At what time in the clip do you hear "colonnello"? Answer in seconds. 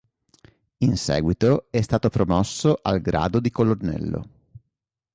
3.51-4.27